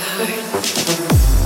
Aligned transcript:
heart. 0.00 1.39